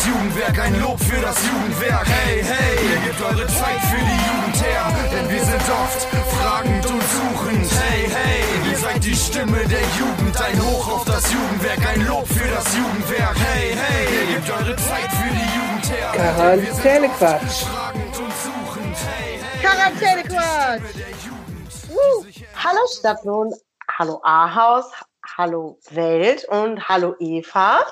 [0.00, 2.06] das Jugendwerk, ein Lob für das Jugendwerk.
[2.08, 6.02] Hey, hey, ihr gebt eure Zeit für die Jugend her, denn wir sind oft
[6.36, 7.70] fragend und suchend.
[7.82, 12.26] Hey, hey, ihr seid die Stimme der Jugend, ein Hoch auf das Jugendwerk, ein Lob
[12.26, 13.36] für das Jugendwerk.
[13.52, 16.12] Hey, hey, ihr gebt eure Zeit für die Jugend her.
[16.12, 17.64] Quarantänequatsch.
[19.60, 20.82] Quarantänequatsch.
[21.90, 22.24] Uh.
[22.56, 23.52] Hallo Stadtlohn,
[23.98, 24.86] hallo Ahaus,
[25.36, 27.84] hallo Welt und hallo Eva.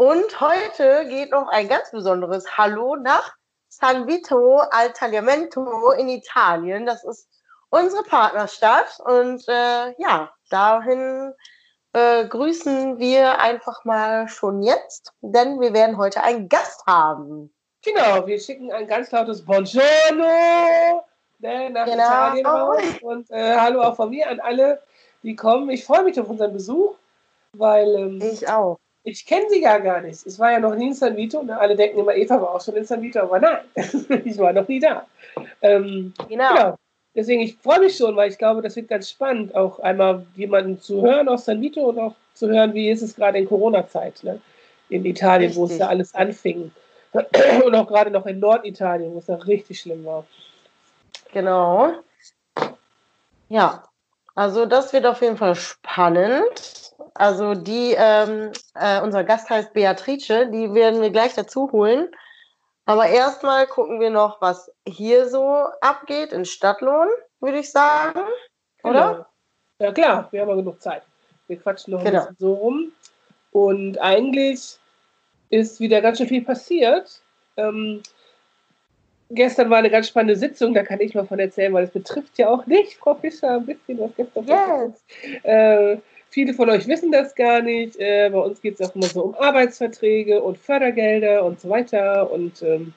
[0.00, 3.34] Und heute geht noch ein ganz besonderes Hallo nach
[3.68, 6.86] San Vito al Tagliamento in Italien.
[6.86, 7.28] Das ist
[7.68, 8.98] unsere Partnerstadt.
[9.04, 11.34] Und äh, ja, dahin
[11.92, 17.52] äh, grüßen wir einfach mal schon jetzt, denn wir werden heute einen Gast haben.
[17.84, 21.04] Genau, wir schicken ein ganz lautes Buongiorno
[21.40, 21.92] ne, nach genau.
[21.92, 22.82] Italien raus.
[23.02, 24.82] Und äh, hallo auch von mir an alle,
[25.22, 25.68] die kommen.
[25.68, 26.94] Ich freue mich auf unseren Besuch,
[27.52, 27.94] weil.
[27.96, 28.78] Ähm, ich auch.
[29.02, 30.26] Ich kenne sie ja gar nicht.
[30.26, 31.42] Ich war ja noch nie in San Vito.
[31.42, 31.58] Ne?
[31.58, 33.60] Alle denken immer, Eva war auch schon in San Vito, aber nein,
[34.24, 35.06] ich war noch nie da.
[35.62, 36.54] Ähm, genau.
[36.54, 36.78] genau.
[37.14, 40.80] Deswegen, ich freue mich schon, weil ich glaube, das wird ganz spannend, auch einmal jemanden
[40.80, 44.22] zu hören aus San Vito und auch zu hören, wie ist es gerade in Corona-Zeit
[44.22, 44.40] ne?
[44.90, 45.60] in Italien, richtig.
[45.60, 46.70] wo es da alles anfing.
[47.12, 50.24] Und auch gerade noch in Norditalien, wo es da richtig schlimm war.
[51.32, 51.94] Genau.
[53.48, 53.84] Ja,
[54.34, 56.89] also das wird auf jeden Fall spannend.
[57.14, 62.08] Also die, ähm, äh, unser Gast heißt Beatrice, die werden wir gleich dazu holen.
[62.86, 67.08] Aber erstmal gucken wir noch, was hier so abgeht in Stadtlohn,
[67.40, 68.20] würde ich sagen.
[68.82, 69.12] Oder?
[69.12, 69.26] Genau.
[69.78, 71.02] Ja klar, wir haben ja genug Zeit.
[71.46, 72.20] Wir quatschen noch genau.
[72.20, 72.92] ein bisschen so rum.
[73.52, 74.78] Und eigentlich
[75.50, 77.22] ist wieder ganz schön viel passiert.
[77.56, 78.02] Ähm,
[79.30, 82.38] gestern war eine ganz spannende Sitzung, da kann ich mal von erzählen, weil es betrifft
[82.38, 85.04] ja auch nicht, Frau Fischer, ein bisschen was gestern yes.
[85.42, 85.98] Äh,
[86.30, 87.96] viele von euch wissen das gar nicht.
[87.98, 92.30] Äh, bei uns geht es auch immer so um Arbeitsverträge und Fördergelder und so weiter.
[92.30, 92.94] Und ähm,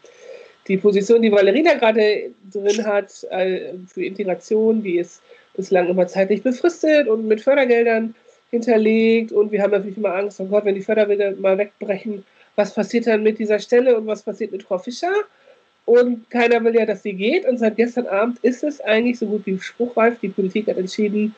[0.67, 5.21] die Position, die Valerina gerade drin hat äh, für Integration, die ist
[5.55, 8.15] bislang immer zeitlich befristet und mit Fördergeldern
[8.51, 9.31] hinterlegt.
[9.31, 12.23] Und wir haben natürlich immer Angst, oh Gott, wenn die Fördergelder mal wegbrechen,
[12.55, 15.13] was passiert dann mit dieser Stelle und was passiert mit Frau Fischer?
[15.85, 17.45] Und keiner will ja, dass sie geht.
[17.45, 20.19] Und seit gestern Abend ist es eigentlich so gut wie spruchreif.
[20.19, 21.35] Die Politik hat entschieden,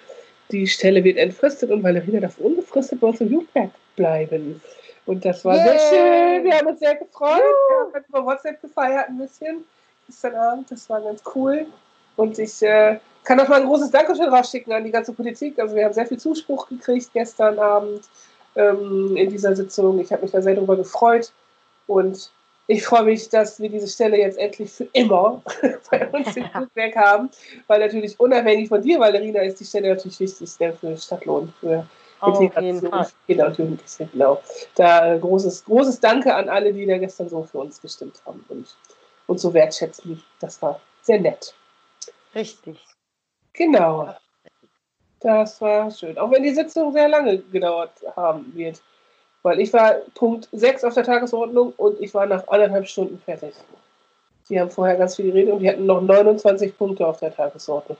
[0.52, 4.62] die Stelle wird entfristet und Valerina darf unbefristet bei uns im Jugendwerk bleiben.
[5.06, 5.66] Und das war yeah.
[5.66, 6.44] sehr schön.
[6.44, 7.38] Wir haben uns sehr gefreut.
[7.38, 7.88] Ja.
[7.92, 9.64] Wir haben über WhatsApp gefeiert ein bisschen
[10.08, 10.72] gestern Abend.
[10.72, 11.66] Das war ganz cool.
[12.16, 15.60] Und ich äh, kann auch mal ein großes Dankeschön rausschicken an die ganze Politik.
[15.60, 18.02] Also wir haben sehr viel Zuspruch gekriegt gestern Abend
[18.56, 20.00] ähm, in dieser Sitzung.
[20.00, 21.32] Ich habe mich da sehr darüber gefreut.
[21.88, 22.32] Und
[22.68, 25.42] ich freue mich, dass wir diese Stelle jetzt endlich für immer
[25.92, 27.30] bei uns im Flugwerk haben,
[27.68, 30.50] weil natürlich unabhängig von dir, Valerina, ist die Stelle natürlich wichtig
[30.80, 31.86] für Stadtlohn, für
[32.26, 34.10] Integration, Kinder und Jugendliche.
[34.12, 34.42] Genau.
[34.76, 38.44] Da äh, großes, großes Danke an alle, die da gestern so für uns gestimmt haben
[38.50, 38.76] und
[39.28, 40.24] uns so wertschätzen.
[40.40, 41.54] Das war sehr nett.
[42.34, 42.80] Richtig.
[43.54, 44.14] Genau.
[45.20, 46.18] Das war schön.
[46.18, 48.82] Auch wenn die Sitzung sehr lange gedauert haben wird.
[49.46, 53.54] Weil ich war Punkt 6 auf der Tagesordnung und ich war nach anderthalb Stunden fertig.
[54.50, 57.96] Die haben vorher ganz viel geredet und die hatten noch 29 Punkte auf der Tagesordnung.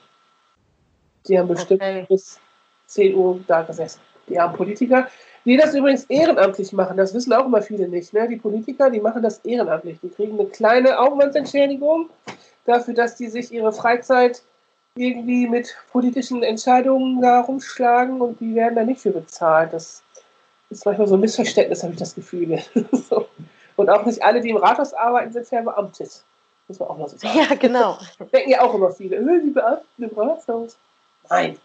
[1.28, 2.04] Die haben bestimmt okay.
[2.10, 2.40] bis
[2.88, 4.00] 10 Uhr da gesessen.
[4.28, 5.08] Die haben Politiker,
[5.46, 6.98] die das übrigens ehrenamtlich machen.
[6.98, 8.12] Das wissen auch immer viele nicht.
[8.12, 8.28] Ne?
[8.28, 10.00] Die Politiker, die machen das ehrenamtlich.
[10.02, 12.10] Die kriegen eine kleine Aufwandsentschädigung
[12.66, 14.42] dafür, dass die sich ihre Freizeit
[14.96, 19.74] irgendwie mit politischen Entscheidungen da rumschlagen und die werden da nicht für bezahlt.
[19.74, 20.02] Das
[20.70, 22.62] ist manchmal so ein Missverständnis, habe ich das Gefühl.
[22.92, 23.28] so.
[23.76, 26.24] Und auch nicht alle, die im Rathaus arbeiten, sind verbeamtet.
[26.68, 27.38] Muss man auch mal so sagen.
[27.38, 27.98] Ja, genau.
[28.34, 30.78] Denken ja auch immer viele, äh, die Beamten im Rathaus.
[31.30, 31.58] Nein,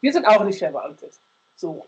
[0.00, 1.12] wir sind auch nicht verbeamtet.
[1.56, 1.86] So.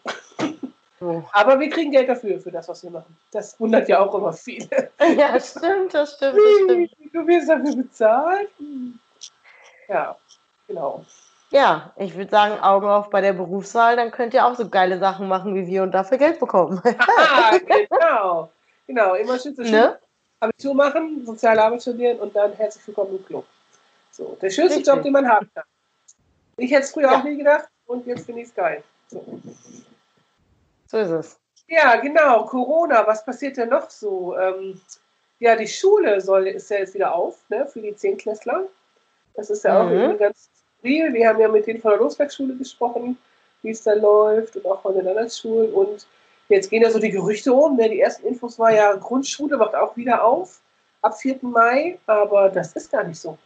[1.00, 1.22] Oh.
[1.32, 3.16] Aber wir kriegen Geld dafür, für das, was wir machen.
[3.32, 4.90] Das wundert ja auch immer viele.
[5.16, 6.38] Ja, stimmt, das stimmt.
[6.38, 6.90] Das stimmt.
[7.12, 8.48] Du wirst dafür bezahlt?
[9.88, 10.16] Ja,
[10.66, 11.04] genau.
[11.50, 14.98] Ja, ich würde sagen, Augen auf bei der Berufswahl, dann könnt ihr auch so geile
[14.98, 16.80] Sachen machen wie wir und dafür Geld bekommen.
[16.84, 18.50] ah, genau.
[18.86, 19.98] Genau, immer schön zu ne?
[20.40, 23.46] Abitur machen, soziale Arbeit studieren und dann herzlich willkommen im Club.
[24.10, 24.92] So, der schönste Richtig.
[24.92, 25.64] Job, den man haben kann.
[26.56, 27.18] Ich hätte es früher ja.
[27.18, 28.82] auch nie gedacht und jetzt finde ich es geil.
[29.08, 29.24] So.
[30.86, 30.98] so.
[30.98, 31.40] ist es.
[31.68, 32.44] Ja, genau.
[32.44, 34.36] Corona, was passiert denn noch so?
[34.36, 34.80] Ähm,
[35.38, 38.62] ja, die Schule soll, ist ja jetzt wieder auf, ne, für die Zehnklässler.
[39.34, 40.12] Das ist ja mhm.
[40.12, 40.48] auch ganz
[40.86, 41.12] Real.
[41.12, 43.18] Wir haben ja mit denen von der Losbergschule gesprochen,
[43.62, 45.72] wie es da läuft und auch von den anderen Schulen.
[45.72, 46.06] Und
[46.48, 47.76] jetzt gehen ja so die Gerüchte um.
[47.76, 47.90] Ne?
[47.90, 50.60] Die ersten Infos war ja, Grundschule macht auch wieder auf
[51.02, 51.38] ab 4.
[51.42, 53.38] Mai, aber das ist gar nicht so.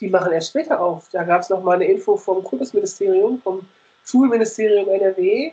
[0.00, 1.08] Die machen erst später auf.
[1.10, 3.66] Da gab es noch mal eine Info vom Kultusministerium, vom
[4.04, 5.52] Schulministerium NRW,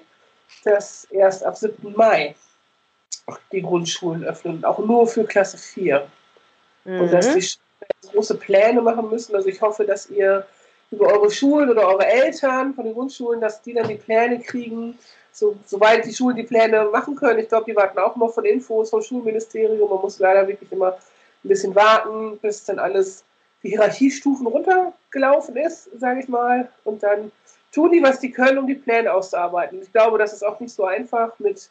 [0.64, 1.94] dass erst ab 7.
[1.96, 2.36] Mai
[3.52, 6.08] die Grundschulen öffnen, auch nur für Klasse 4.
[6.86, 7.02] Mhm.
[7.02, 9.36] Und dass die große Pläne machen müssen.
[9.36, 10.46] Also ich hoffe, dass ihr
[10.96, 14.98] über eure Schulen oder eure Eltern von den Grundschulen, dass die dann die Pläne kriegen,
[15.32, 17.40] so, soweit die Schulen die Pläne machen können.
[17.40, 19.90] Ich glaube, die warten auch noch von Infos vom Schulministerium.
[19.90, 23.24] Man muss leider wirklich immer ein bisschen warten, bis dann alles
[23.62, 26.70] die Hierarchiestufen runtergelaufen ist, sage ich mal.
[26.86, 27.32] Und dann
[27.74, 29.82] tun die, was die können, um die Pläne auszuarbeiten.
[29.82, 31.70] Ich glaube, das ist auch nicht so einfach mit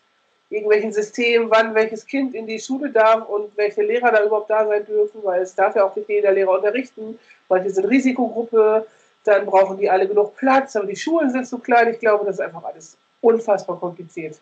[0.50, 4.66] irgendwelchen Systemen, wann welches Kind in die Schule darf und welche Lehrer da überhaupt da
[4.66, 7.18] sein dürfen, weil es darf ja auch nicht jeder Lehrer unterrichten,
[7.50, 8.86] die sind Risikogruppe,
[9.24, 11.88] dann brauchen die alle genug Platz, aber die Schulen sind zu klein.
[11.88, 14.38] Ich glaube, das ist einfach alles unfassbar kompliziert,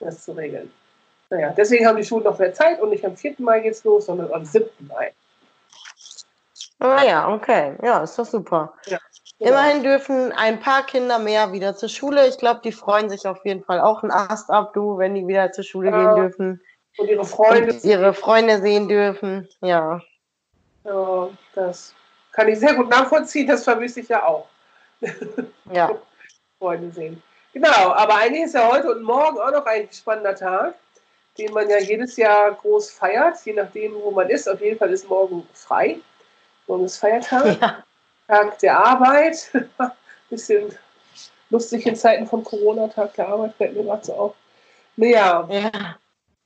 [0.00, 0.72] das zu regeln.
[1.30, 3.34] Naja, deswegen haben die Schulen noch mehr Zeit und nicht am 4.
[3.38, 4.68] Mai geht's los, sondern am 7.
[4.80, 5.12] Mai.
[6.78, 7.76] Ah ja, okay.
[7.82, 8.74] Ja, ist doch super.
[8.86, 8.98] Ja,
[9.38, 9.50] genau.
[9.50, 12.26] Immerhin dürfen ein paar Kinder mehr wieder zur Schule.
[12.26, 15.26] Ich glaube, die freuen sich auf jeden Fall auch einen Ast ab, du, wenn die
[15.26, 15.96] wieder zur Schule ja.
[15.96, 16.60] gehen dürfen.
[16.98, 17.72] Und ihre Freunde.
[17.72, 20.00] Und ihre Freunde sehen dürfen, ja.
[20.84, 21.94] Ja, das
[22.32, 24.48] kann ich sehr gut nachvollziehen, das vermisse ich ja auch.
[25.70, 25.90] Ja.
[26.58, 27.22] Freunde sehen.
[27.52, 30.74] Genau, aber eigentlich ist ja heute und morgen auch noch ein spannender Tag,
[31.36, 34.48] den man ja jedes Jahr groß feiert, je nachdem, wo man ist.
[34.48, 35.98] Auf jeden Fall ist morgen frei.
[36.66, 37.60] Morgen ist Feiertag.
[37.60, 37.84] Ja.
[38.28, 39.50] Tag der Arbeit.
[40.30, 40.74] Bisschen
[41.50, 44.34] lustig in Zeiten von Corona, Tag der Arbeit, fällt mir gerade so auf.
[44.96, 45.46] Naja.
[45.50, 45.96] Ja.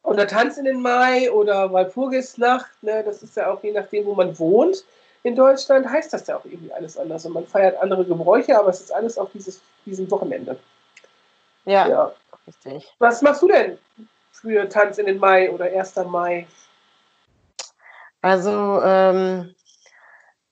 [0.02, 4.14] Oder Tanz in den Mai oder Walpurgisnacht, ne, das ist ja auch je nachdem, wo
[4.14, 4.84] man wohnt
[5.22, 7.26] in Deutschland heißt das ja auch irgendwie alles anders.
[7.26, 10.58] Und man feiert andere Gebräuche, aber es ist alles auf dieses, diesem Wochenende.
[11.64, 12.12] Ja, ja,
[12.46, 12.92] richtig.
[12.98, 13.78] Was machst du denn
[14.32, 15.96] für Tanz in den Mai oder 1.
[16.06, 16.46] Mai?
[18.22, 19.54] Also, ähm,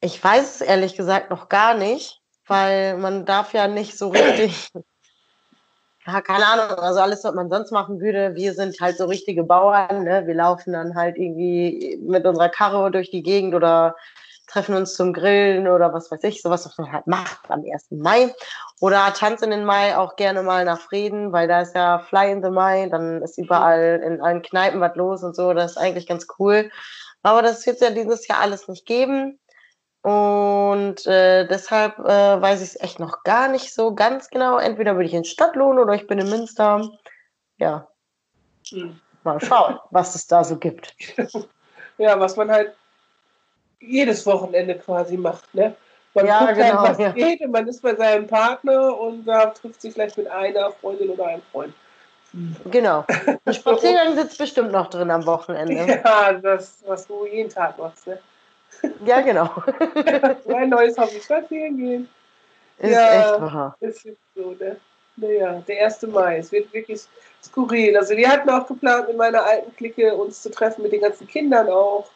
[0.01, 4.69] ich weiß es ehrlich gesagt noch gar nicht, weil man darf ja nicht so richtig,
[6.07, 9.45] ja, keine Ahnung, also alles, was man sonst machen würde, wir sind halt so richtige
[9.45, 10.27] Bauern, ne?
[10.27, 13.97] wir laufen dann halt irgendwie mit unserer Karre durch die Gegend oder
[14.47, 17.91] treffen uns zum Grillen oder was weiß ich, sowas, was man halt macht am 1.
[17.91, 18.35] Mai.
[18.81, 22.43] Oder tanzen in Mai auch gerne mal nach Frieden, weil da ist ja Fly in
[22.43, 26.07] the Mai, dann ist überall in allen Kneipen was los und so, das ist eigentlich
[26.07, 26.71] ganz cool.
[27.23, 29.39] Aber das wird es ja dieses Jahr alles nicht geben.
[30.03, 34.59] Und äh, deshalb äh, weiß ich es echt noch gar nicht so ganz genau.
[34.59, 36.87] Entweder bin ich in Stadtlohn oder ich bin in Münster.
[37.57, 37.89] Ja.
[38.69, 39.01] Hm.
[39.23, 40.95] Mal schauen, was es da so gibt.
[41.97, 42.75] Ja, was man halt
[43.87, 45.55] jedes Wochenende quasi macht.
[45.55, 45.75] Ne?
[46.15, 47.11] Man ja, guckt halt, genau, halt, was ja.
[47.11, 51.11] geht und man ist bei seinem Partner und da trifft sich vielleicht mit einer Freundin
[51.11, 51.75] oder einem Freund.
[52.71, 53.05] Genau.
[53.45, 55.75] Ein Spaziergang sitzt bestimmt noch drin am Wochenende.
[56.05, 58.07] Ja, das, was du jeden Tag machst.
[58.07, 58.19] Ne?
[59.05, 59.51] Ja, genau.
[60.47, 62.09] Mein neues Hobby, spazieren gehen.
[62.79, 63.77] Ist ja, echt wahr.
[63.81, 64.77] Ist so, ne?
[65.17, 66.03] Naja, der 1.
[66.03, 66.39] Mai.
[66.39, 67.03] Es wird wirklich
[67.43, 67.97] skurril.
[67.97, 71.29] Also wir hatten auch geplant, mit meiner alten Clique uns zu treffen, mit den ganzen
[71.29, 72.11] Kindern auch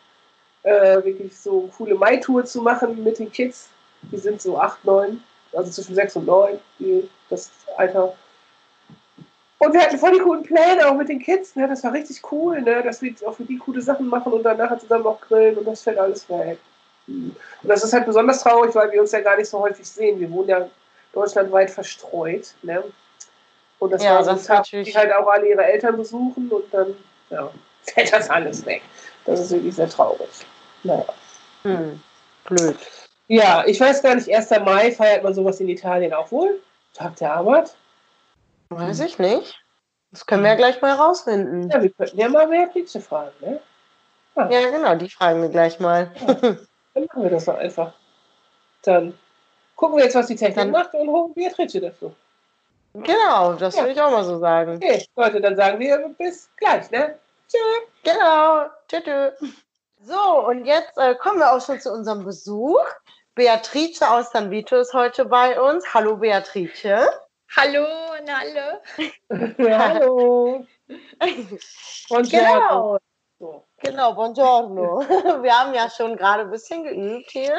[0.62, 3.68] äh, wirklich so coole Mai-Tour zu machen mit den Kids.
[4.02, 5.22] Die sind so 8, 9,
[5.52, 8.14] also zwischen 6 und 9, die, das Alter.
[9.58, 11.56] Und wir hatten voll die coolen Pläne auch mit den Kids.
[11.56, 11.66] Ne?
[11.66, 12.82] Das war richtig cool, ne?
[12.82, 15.64] dass wir auch für die coole Sachen machen und dann nachher zusammen auch grillen und
[15.64, 16.58] das fällt alles weg.
[17.08, 20.20] Und das ist halt besonders traurig, weil wir uns ja gar nicht so häufig sehen.
[20.20, 20.68] Wir wohnen ja
[21.12, 22.54] deutschlandweit verstreut.
[22.62, 22.84] Ne?
[23.78, 26.64] Und das ja, war so ein Tag, die halt auch alle ihre Eltern besuchen und
[26.72, 26.94] dann
[27.30, 27.50] ja,
[27.82, 28.82] fällt das alles weg.
[29.24, 30.28] Das ist wirklich sehr traurig.
[30.88, 31.04] Naja.
[31.62, 32.00] Hm.
[32.44, 32.76] Blöd.
[33.26, 34.50] Ja, ich weiß gar nicht, 1.
[34.64, 36.62] Mai feiert man sowas in Italien auch wohl?
[36.94, 37.76] Tag der Arbeit?
[38.70, 39.62] Weiß ich nicht.
[40.10, 41.68] Das können wir ja gleich mal rausfinden.
[41.68, 43.60] Ja, wir könnten ja mal Beatrice fragen, ne?
[44.34, 44.48] Ja.
[44.48, 46.10] ja, genau, die fragen wir gleich mal.
[46.26, 47.92] Ja, dann machen wir das doch einfach.
[48.82, 49.12] Dann
[49.76, 52.14] gucken wir jetzt, was die Technik dann, macht und holen Beatrice dazu.
[52.94, 53.82] Genau, das ja.
[53.82, 54.76] würde ich auch mal so sagen.
[54.76, 57.18] Okay, Leute, dann sagen wir bis gleich, ne?
[57.46, 57.82] Tschüss.
[58.04, 58.66] Genau.
[58.88, 59.52] Tschüss.
[60.00, 62.80] So, und jetzt äh, kommen wir auch schon zu unserem Besuch.
[63.34, 65.92] Beatrice aus San Vito ist heute bei uns.
[65.92, 67.08] Hallo Beatrice.
[67.56, 68.80] Hallo an alle.
[69.78, 70.66] Hallo.
[72.30, 72.98] Genau.
[73.82, 75.00] Genau, buongiorno.
[75.42, 77.56] Wir haben ja schon gerade ein bisschen geübt hier.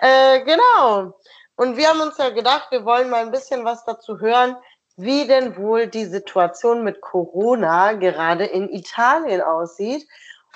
[0.00, 1.18] äh, genau.
[1.56, 4.56] Und wir haben uns ja gedacht, wir wollen mal ein bisschen was dazu hören,
[4.96, 10.06] wie denn wohl die Situation mit Corona gerade in Italien aussieht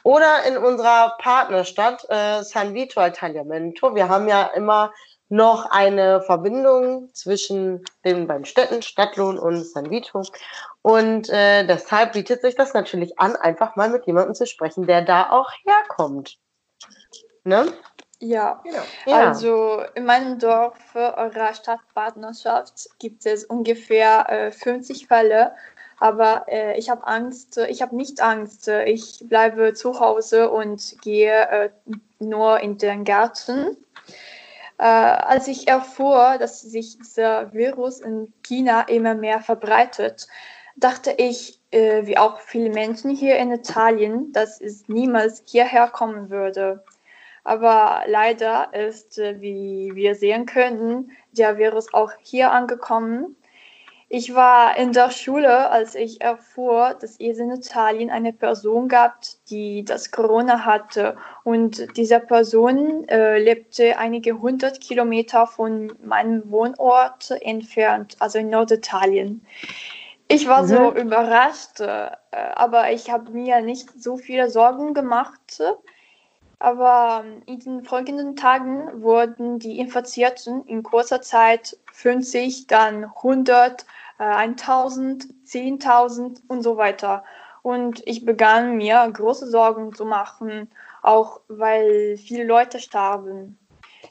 [0.04, 3.94] oder in unserer Partnerstadt äh, San Vito al Tagliamento.
[3.94, 4.92] Wir haben ja immer
[5.28, 10.22] noch eine Verbindung zwischen den beiden Städten, Stadtlohn und San Vito.
[10.82, 15.02] Und äh, deshalb bietet sich das natürlich an, einfach mal mit jemandem zu sprechen, der
[15.02, 16.38] da auch herkommt.
[17.44, 17.66] Ne?
[18.20, 18.82] Ja, genau.
[19.06, 19.28] ja.
[19.28, 25.52] also in meinem Dorf eurer Stadtpartnerschaft gibt es ungefähr äh, 50 Fälle
[26.00, 28.68] Aber äh, ich habe Angst, ich habe nicht Angst.
[28.68, 31.70] Ich bleibe zu Hause und gehe äh,
[32.20, 33.76] nur in den Garten.
[34.78, 40.28] Äh, als ich erfuhr, dass sich dieser Virus in China immer mehr verbreitet,
[40.76, 46.30] dachte ich, äh, wie auch viele Menschen hier in Italien, dass es niemals hierher kommen
[46.30, 46.84] würde.
[47.48, 53.36] Aber leider ist, äh, wie wir sehen können, der Virus auch hier angekommen.
[54.10, 59.20] Ich war in der Schule, als ich erfuhr, dass es in Italien eine Person gab,
[59.48, 61.16] die das Corona hatte.
[61.42, 69.42] Und diese Person äh, lebte einige hundert Kilometer von meinem Wohnort entfernt, also in Norditalien.
[70.28, 70.66] Ich war mhm.
[70.66, 75.62] so überrascht, äh, aber ich habe mir nicht so viele Sorgen gemacht.
[76.58, 83.86] Aber ähm, in den folgenden Tagen wurden die Infizierten in kurzer Zeit 50, dann 100,
[84.18, 87.24] 1000, 10.000 und so weiter.
[87.62, 90.70] Und ich begann mir große Sorgen zu machen,
[91.02, 93.58] auch weil viele Leute starben.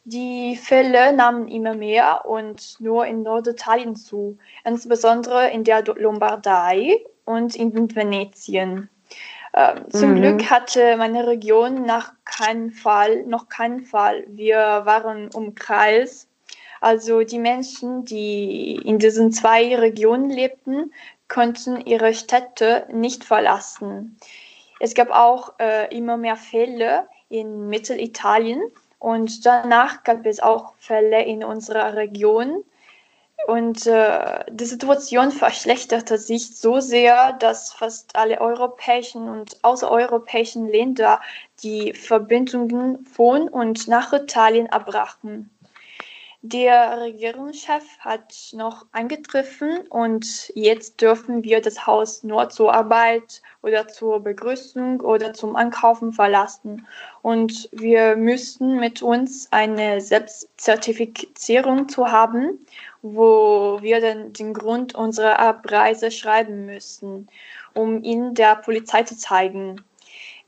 [0.05, 7.55] Die Fälle nahmen immer mehr und nur in Norditalien zu, insbesondere in der Lombardei und
[7.55, 8.89] in Venetien.
[9.57, 10.15] Ähm, zum mhm.
[10.17, 14.23] Glück hatte meine Region nach keinen Fall, noch keinen Fall.
[14.27, 16.29] Wir waren umkreist.
[16.79, 20.93] Also die Menschen, die in diesen zwei Regionen lebten,
[21.27, 24.19] konnten ihre Städte nicht verlassen.
[24.79, 28.61] Es gab auch äh, immer mehr Fälle in Mittelitalien
[28.99, 32.63] und danach gab es auch Fälle in unserer Region.
[33.45, 41.21] Und äh, die Situation verschlechterte sich so sehr, dass fast alle europäischen und außereuropäischen Länder
[41.63, 45.49] die Verbindungen von und nach Italien abbrachen.
[46.43, 53.87] Der Regierungschef hat noch eingetroffen und jetzt dürfen wir das Haus nur zur Arbeit oder
[53.87, 56.85] zur Begrüßung oder zum Einkaufen verlassen.
[57.21, 62.65] Und wir müssen mit uns eine Selbstzertifizierung zu haben
[63.01, 67.29] wo wir dann den Grund unserer Abreise schreiben müssen,
[67.73, 69.83] um ihn der Polizei zu zeigen.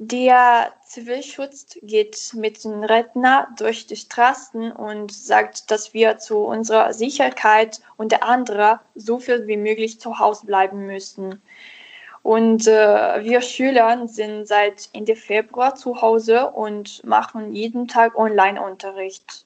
[0.01, 6.94] Der Zivilschutz geht mit dem Redner durch die Straßen und sagt, dass wir zu unserer
[6.94, 11.41] Sicherheit und der anderen so viel wie möglich zu Hause bleiben müssen.
[12.24, 19.46] Und äh, wir Schüler sind seit Ende Februar zu Hause und machen jeden Tag Online-Unterricht.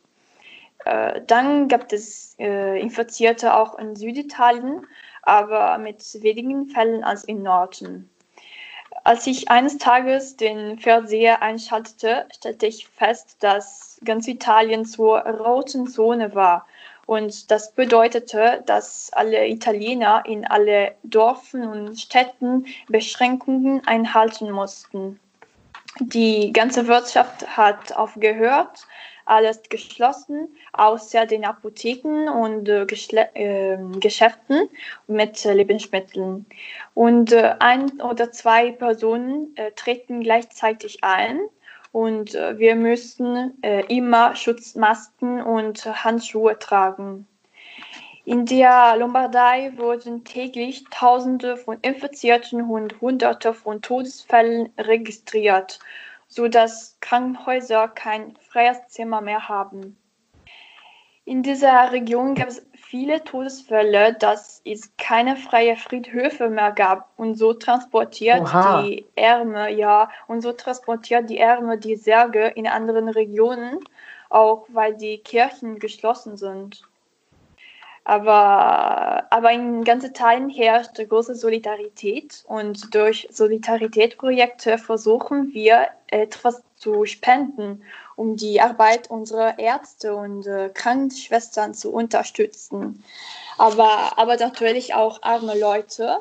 [0.85, 4.85] Äh, dann gab es äh, Infizierte auch in Süditalien,
[5.21, 8.09] aber mit wenigen Fällen als im Norden.
[9.05, 15.87] Als ich eines Tages den Fernseher einschaltete, stellte ich fest, dass ganz Italien zur roten
[15.87, 16.65] Zone war.
[17.05, 25.19] Und das bedeutete, dass alle Italiener in alle Dörfern und Städten Beschränkungen einhalten mussten.
[25.99, 28.87] Die ganze Wirtschaft hat aufgehört
[29.25, 34.69] alles geschlossen, außer den Apotheken und äh, äh, Geschäften
[35.07, 36.45] mit äh, Lebensmitteln.
[36.93, 41.39] Und äh, ein oder zwei Personen äh, treten gleichzeitig ein.
[41.91, 47.27] Und wir müssen immer Schutzmasken und Handschuhe tragen.
[48.25, 55.77] In der Lombardei wurden täglich Tausende von Infizierten und Hunderte von Todesfällen registriert
[56.33, 59.97] sodass Krankenhäuser kein freies Zimmer mehr haben.
[61.25, 67.35] In dieser Region gab es viele Todesfälle, dass es keine freien Friedhöfe mehr gab und
[67.35, 68.81] so transportiert Oha.
[68.81, 73.79] die Ärme, ja, und so transportiert die Ärme die Särge in anderen Regionen,
[74.29, 76.83] auch weil die Kirchen geschlossen sind.
[78.05, 87.05] Aber, aber in ganz Italien herrscht große Solidarität und durch Solidaritätsprojekte versuchen wir etwas zu
[87.05, 87.83] spenden,
[88.17, 93.03] um die Arbeit unserer Ärzte und äh, Krankenschwestern zu unterstützen.
[93.57, 96.17] Aber, aber natürlich auch arme Leute.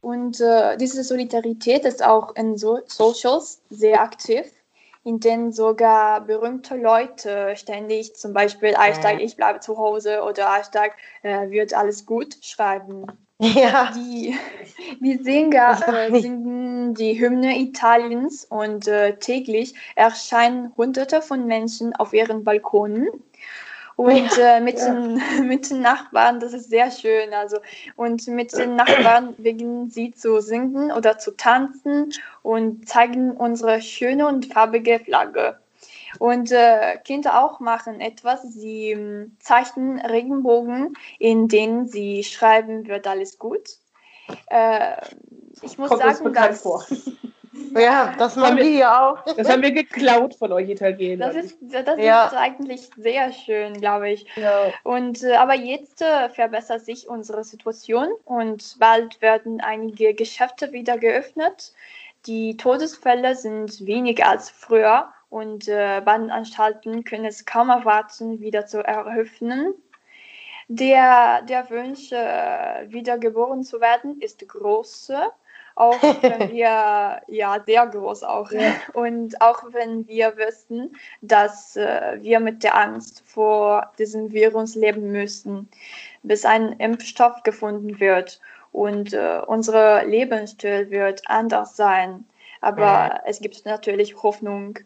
[0.00, 4.44] Und äh, diese Solidarität ist auch in so Socials sehr aktiv
[5.04, 10.96] in denen sogar berühmte Leute ständig zum Beispiel Hashtag ich bleibe zu Hause oder Hashtag
[11.22, 13.06] äh, wird alles gut schreiben.
[13.38, 13.92] Ja.
[13.94, 14.34] Die,
[15.00, 22.14] die Sänger äh, singen die Hymne Italiens und äh, täglich erscheinen Hunderte von Menschen auf
[22.14, 23.08] ihren Balkonen
[23.96, 24.92] und äh, mit, ja.
[24.92, 27.32] den, mit den Nachbarn, das ist sehr schön.
[27.32, 27.58] Also,
[27.96, 34.26] und mit den Nachbarn beginnen sie zu singen oder zu tanzen und zeigen unsere schöne
[34.26, 35.58] und farbige Flagge.
[36.18, 38.42] Und äh, Kinder auch machen etwas.
[38.42, 43.68] Sie äh, zeichnen Regenbogen, in denen sie schreiben, wird alles gut.
[44.46, 44.96] Äh,
[45.62, 46.84] ich muss Kommt sagen, dass vor.
[47.74, 49.22] Ja, das machen wir- ja auch.
[49.36, 51.32] Das haben wir geklaut von euch Italienern.
[51.34, 52.26] das ist, das Ja.
[52.26, 54.26] ist eigentlich sehr schön, glaube ich.
[54.36, 54.72] ja.
[54.82, 60.98] Und äh, aber jetzt äh, verbessert sich unsere Situation und bald werden einige Geschäfte wieder
[60.98, 61.72] geöffnet.
[62.26, 68.78] Die Todesfälle sind weniger als früher und äh, Bandanstalten können es kaum erwarten, wieder zu
[68.84, 69.74] eröffnen.
[70.68, 75.12] Der, der Wunsch, äh, wiedergeboren zu werden, ist groß.
[75.76, 78.50] Auch wenn wir, ja, sehr groß auch.
[78.52, 78.74] Ja.
[78.92, 85.10] Und auch wenn wir wissen, dass äh, wir mit der Angst vor diesem Virus leben
[85.10, 85.68] müssen,
[86.22, 88.40] bis ein Impfstoff gefunden wird
[88.72, 92.24] und äh, unser Lebensstil wird anders sein.
[92.60, 94.78] Aber es gibt natürlich Hoffnung.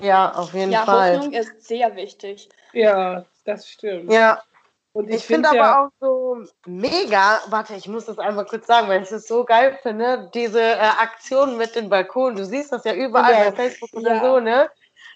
[0.00, 1.16] Ja, auf jeden Ja, Fall.
[1.18, 2.48] Hoffnung ist sehr wichtig.
[2.72, 4.10] ja, das stimmt.
[4.12, 4.40] Ja,
[4.92, 8.66] Und ich, ich, finde finde aber auch so mega, warte, ich muss das einmal kurz
[8.66, 12.36] sagen, weil ich es so geil finde, diese äh, Aktion mit den Balkonen.
[12.36, 13.50] Du siehst das ja überall Ja.
[13.50, 14.24] bei Facebook oder Ja.
[14.24, 14.70] so, ne?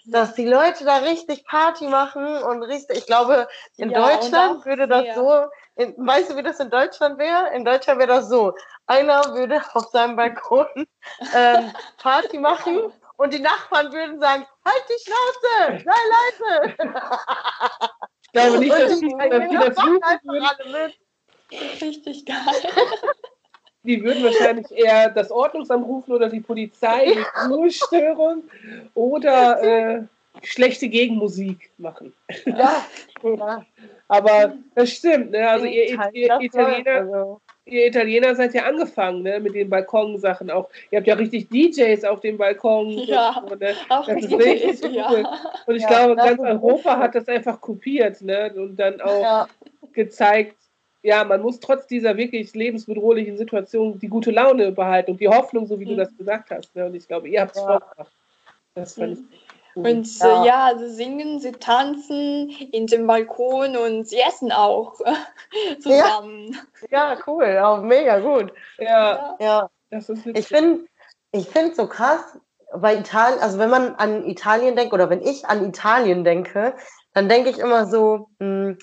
[0.05, 4.65] Dass die Leute da richtig Party machen und richtig, ich glaube, in Ja, Deutschland auch
[4.65, 7.53] würde das so, in, weißt du, wie das in Deutschland wäre?
[7.53, 8.53] In Deutschland wäre das so,
[8.87, 10.67] einer würde auf seinem Balkon
[11.35, 16.75] ähm, Party machen und die Nachbarn würden sagen, halt die Schnauze, sei leise.
[18.35, 19.77] ich glaube nicht, dass, die, dass die das
[20.23, 20.93] würden.
[21.81, 22.35] Richtig geil.
[23.83, 28.43] Die würden wahrscheinlich eher das Ordnungsamt rufen oder die Polizei mit Ruhestörung
[28.95, 29.61] oder
[29.97, 30.01] äh,
[30.41, 32.13] schlechte Gegenmusik machen.
[32.45, 32.85] Ja,
[33.23, 33.65] ja.
[34.07, 35.47] Aber das stimmt, ne?
[35.47, 37.41] Also ihr, ihr, ihr Italiener, also.
[37.65, 39.39] Ihr Italiener seid ja angefangen, ne?
[39.39, 40.69] Mit den Balkonsachen auch.
[40.91, 42.91] Ihr habt ja richtig DJs auf dem Balkon.
[43.07, 43.39] Ja.
[43.39, 43.73] und so, ne?
[43.89, 45.09] Auch Das ist richtig, richtig ja.
[45.11, 45.25] cool.
[45.65, 47.03] Und ich Ja, glaube, ganz Europa richtig.
[47.03, 48.53] hat das einfach kopiert, ne?
[48.55, 49.47] Und dann auch Ja,
[49.93, 50.55] gezeigt,
[51.03, 55.67] ja, man muss trotz dieser wirklich lebensbedrohlichen Situation die gute Laune behalten und die Hoffnung,
[55.67, 55.97] so wie du Mhm.
[55.97, 56.75] das gesagt hast.
[56.75, 56.85] Ne?
[56.87, 57.67] Und ich glaube, ihr habt es Ja.
[57.79, 58.11] vorgemacht.
[58.75, 59.25] Das fand ich cool.
[59.75, 60.27] Und Ja.
[60.27, 60.45] ja.
[60.71, 64.95] ja, sie singen, sie tanzen in dem Balkon und sie essen auch
[65.81, 66.57] zusammen.
[66.89, 68.53] ja, cool, auch mega gut.
[68.77, 70.47] ja, Ja, das ist ich witzig.
[70.47, 70.85] finde
[71.31, 72.21] ich find so krass,
[72.77, 76.73] bei Italien, also wenn man an Italien denkt oder wenn ich an Italien denke,
[77.13, 78.75] dann denke ich immer so, mh,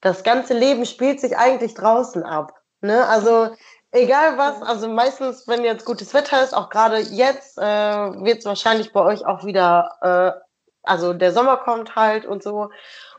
[0.00, 2.54] das ganze Leben spielt sich eigentlich draußen ab.
[2.80, 3.06] Ne?
[3.06, 3.50] Also
[3.92, 8.44] egal was, also meistens, wenn jetzt gutes Wetter ist, auch gerade jetzt, äh, wird es
[8.44, 10.40] wahrscheinlich bei euch auch wieder, äh,
[10.82, 12.70] also der Sommer kommt halt und so.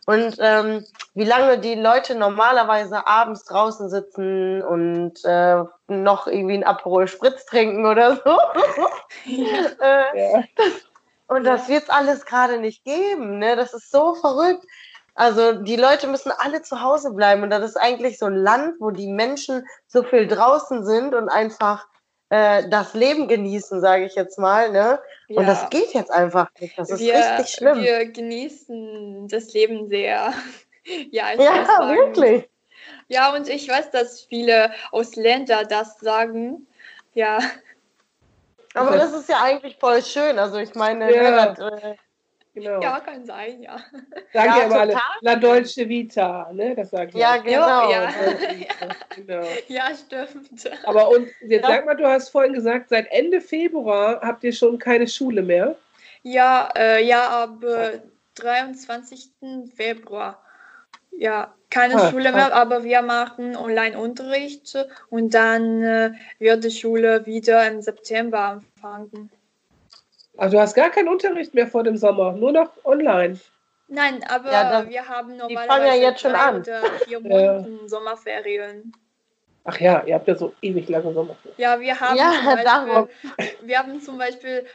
[0.07, 6.63] Und ähm, wie lange die Leute normalerweise abends draußen sitzen und äh, noch irgendwie ein
[6.63, 8.37] Aperol Spritz trinken oder so.
[9.81, 10.43] äh, Ja.
[11.27, 13.37] und das wird es alles gerade nicht geben.
[13.37, 13.55] Ne?
[13.55, 14.65] Das ist so verrückt.
[15.13, 17.43] Also die Leute müssen alle zu Hause bleiben.
[17.43, 21.29] Und das ist eigentlich so ein Land, wo die Menschen so viel draußen sind und
[21.29, 21.87] einfach
[22.29, 24.71] äh, das Leben genießen, sage ich jetzt mal.
[24.71, 24.99] Ne?
[25.29, 26.77] Und das geht jetzt einfach nicht.
[26.77, 27.81] Das ist wir, richtig schlimm.
[27.81, 30.33] Wir genießen das Leben sehr.
[31.11, 32.49] ja, ich ja, wirklich.
[33.07, 36.67] Ja, und ich weiß, dass viele Ausländer das sagen.
[37.13, 37.39] Ja,
[38.73, 40.39] Aber das ist ja eigentlich voll schön.
[40.39, 41.23] Also ich meine, Ja.
[41.23, 41.95] ne, das, äh,
[42.53, 42.81] Genau.
[42.81, 43.77] ja, kann sein, ja.
[44.33, 44.99] Sagen Ja, ja alle.
[45.21, 46.75] La Dolce Vita, ne?
[46.75, 47.43] Das sagt ja, man.
[47.43, 47.89] genau.
[47.91, 48.09] ja.
[49.15, 49.43] Genau.
[49.67, 50.69] Ja, stimmt.
[50.85, 51.67] Aber und jetzt Ja.
[51.75, 55.75] sag mal, du hast vorhin gesagt, seit Ende Februar habt ihr schon keine Schule mehr.
[56.23, 57.99] Ja, äh, ja, ab äh,
[58.35, 59.29] 23.
[59.75, 60.41] Februar.
[61.17, 64.77] Ja, keine Ah, Schule mehr, aber wir machen Online-Unterricht
[65.09, 69.29] und dann äh, wird die Schule wieder im September anfangen.
[70.37, 73.39] Also du hast gar keinen Unterricht mehr vor dem Sommer, nur noch online.
[73.87, 76.61] Nein, aber Ja, wir haben fangen ja normalerweise jetzt schon drei an.
[76.61, 78.93] oder vier Monate Sommerferien.
[79.63, 81.55] Ach ja, ihr habt ja so ewig lange Sommerferien.
[81.57, 83.09] Ja, wir haben, Ja, zum Beispiel, darum.
[83.61, 84.65] wir haben zum Beispiel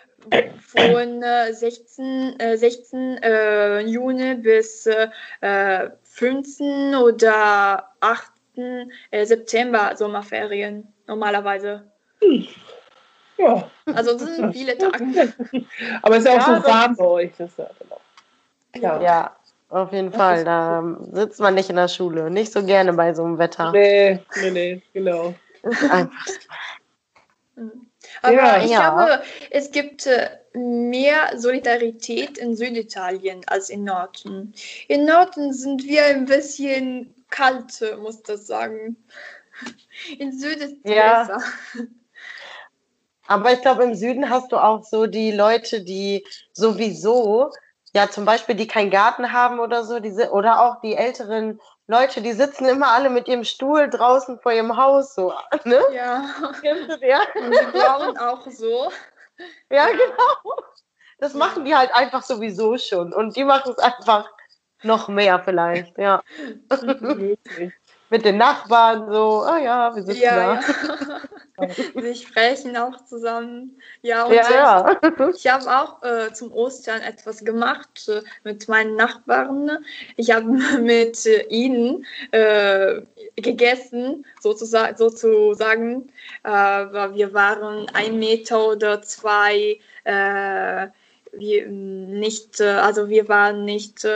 [0.60, 8.30] von äh, 16, äh, 16 äh, Juni bis äh, 15 oder 8.
[9.10, 11.90] äh, September Sommerferien normalerweise.
[13.38, 15.32] Ja, Also das sind viele Tage.
[16.02, 17.30] aber es ist ja auch Ja, so warm bei euch.
[17.36, 18.00] Das ist ja, genau.
[18.72, 19.02] Klar.
[19.02, 19.36] Ja,
[19.68, 20.44] auf jeden Das Fall.
[20.44, 22.30] Da sitzt man nicht in der Schule.
[22.30, 23.72] Nicht so gerne bei so einem Wetter.
[23.72, 25.34] Nee, nee, nee, genau.
[25.90, 26.26] Einfach.
[28.22, 28.62] Aber Ja.
[28.64, 28.94] ich Ja.
[28.94, 34.54] glaube, es gibt äh, mehr Solidarität in Süditalien als in Norden.
[34.88, 38.96] In Norden sind wir ein bisschen kalt, muss das sagen.
[40.18, 41.24] In Süden ist es Ja.
[41.24, 41.42] besser.
[43.26, 47.50] Aber ich glaube, im Süden hast du auch so die Leute, die sowieso,
[47.94, 52.20] ja, zum Beispiel, die keinen Garten haben oder so, diese, oder auch die älteren Leute,
[52.20, 55.32] die sitzen immer alle mit ihrem Stuhl draußen vor ihrem Haus, so,
[55.64, 55.80] ne?
[55.92, 56.28] Ja.
[56.60, 57.20] Kennst du der?
[57.34, 58.90] Und die Blauen auch so.
[59.70, 60.62] Ja, genau.
[61.18, 63.12] Das machen die halt einfach sowieso schon.
[63.12, 64.28] Und die machen es einfach
[64.82, 66.22] noch mehr vielleicht, ja.
[68.10, 70.54] Mit den Nachbarn so, ah oh ja, wir sitzen ja, da.
[70.54, 71.20] Ja.
[71.94, 73.78] wir sprechen auch zusammen.
[74.02, 75.00] Ja, und ja, ja.
[75.34, 79.84] ich habe auch äh, zum Ostern etwas gemacht äh, mit meinen Nachbarn.
[80.16, 80.46] Ich habe
[80.80, 83.00] mit äh, ihnen äh,
[83.36, 84.96] gegessen, sozusagen.
[84.96, 86.12] sozusagen.
[86.44, 90.86] wir waren ein Meter oder zwei, äh,
[91.32, 94.06] wir, nicht, äh, also wir waren nicht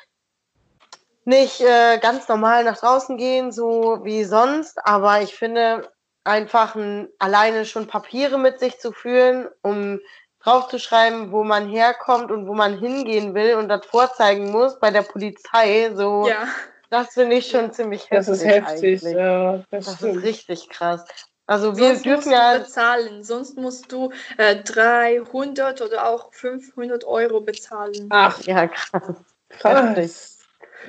[1.26, 5.90] nicht äh, ganz normal nach draußen gehen, so wie sonst, aber ich finde
[6.24, 10.00] einfach ein, alleine schon Papiere mit sich zu führen, um
[10.44, 15.04] draufzuschreiben, wo man herkommt und wo man hingehen will und das vorzeigen muss bei der
[15.04, 16.48] Polizei, so ja.
[16.90, 18.18] das finde ich schon ziemlich heftig.
[18.18, 19.16] Das ist heftig, eigentlich.
[19.16, 19.64] ja.
[19.70, 21.06] Das, das ist richtig krass.
[21.46, 27.42] Also wir sonst dürfen ja bezahlen, sonst musst du äh, 300 oder auch 500 Euro
[27.42, 28.08] bezahlen.
[28.10, 29.16] Ach, ja, krass.
[29.50, 30.41] Krass.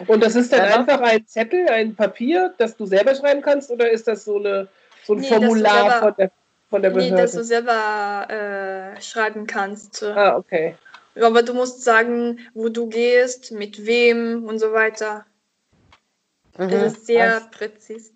[0.06, 3.70] Und das ist dann ja, einfach ein Zettel, ein Papier, das du selber schreiben kannst,
[3.70, 4.68] oder ist das so, eine,
[5.04, 6.30] so ein nee, Formular selber, von, der,
[6.70, 7.14] von der Behörde?
[7.14, 10.02] Nee, dass du selber äh, schreiben kannst.
[10.02, 10.74] Ah, okay.
[11.20, 15.26] Aber du musst sagen, wo du gehst, mit wem und so weiter.
[16.56, 16.70] Mhm.
[16.70, 18.12] Das ist sehr präzise.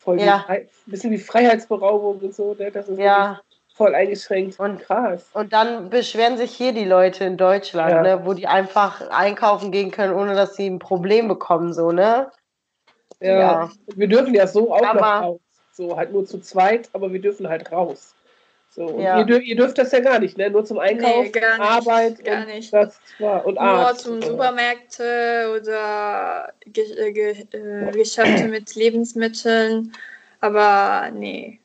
[0.00, 0.44] Voll ja.
[0.48, 2.54] ein bisschen wie Freiheitsberaubung und so.
[2.54, 2.70] Ne?
[2.70, 3.40] Das ist ja
[3.78, 4.60] voll eingeschränkt.
[4.60, 5.24] Und krass.
[5.32, 8.02] Und dann beschweren sich hier die Leute in Deutschland, ja.
[8.02, 12.30] ne, wo die einfach einkaufen gehen können, ohne dass sie ein Problem bekommen, so, ne?
[13.20, 13.38] Ja.
[13.38, 13.70] ja.
[13.94, 15.40] Wir dürfen ja so auch aber, noch raus.
[15.72, 18.14] So, halt nur zu zweit, aber wir dürfen halt raus.
[18.70, 19.18] So, ja.
[19.18, 20.50] ihr, dürft, ihr, dürft das ja gar nicht, ne?
[20.50, 22.72] Nur zum Einkauf, nee, gar nicht, Arbeit gar und nicht.
[22.72, 29.92] Das war, und Nur Arzt, zum Supermärkte oder Ge äh, Ge äh, Geschäfte mit Lebensmitteln.
[30.40, 31.60] Aber nee,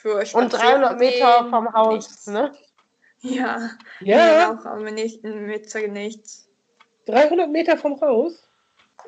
[0.00, 2.26] für Und 300 Meter vom Haus, nichts.
[2.26, 2.52] ne?
[3.20, 4.50] Ja, ja.
[4.50, 6.48] Nee, auch aber nicht, mit nichts.
[7.06, 8.48] 300 Meter vom Haus?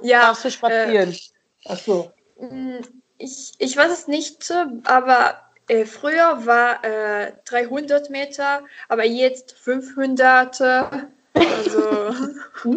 [0.02, 0.22] Ja.
[0.22, 1.12] Darfst du spazieren?
[1.12, 1.18] Äh,
[1.66, 2.12] Ach so.
[2.40, 2.78] Mm,
[3.18, 4.52] ich, ich weiß es nicht,
[4.84, 10.60] aber äh, früher war äh, 300 Meter, aber jetzt 500.
[10.60, 12.14] Also,
[12.64, 12.76] uh,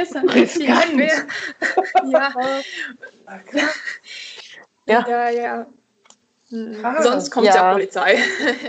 [0.00, 1.26] ist ein bisschen schwer.
[2.10, 2.34] ja.
[4.86, 5.08] ja.
[5.08, 5.66] Ja, ja.
[6.82, 8.18] Ah, Sonst kommt ja, ja Polizei.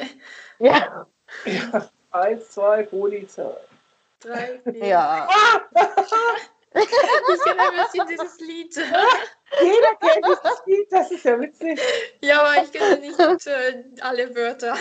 [0.59, 1.07] ja.
[1.45, 1.89] ja.
[2.11, 3.55] Eins, zwei, Polizei.
[4.19, 4.85] Drei, vier.
[4.85, 5.27] Ja.
[6.75, 8.75] ich kenne ein bisschen dieses Lied.
[8.75, 11.79] Jeder kennt dieses Lied, das ist ja witzig.
[12.21, 14.75] Ja, aber ich kenne nicht äh, alle Wörter.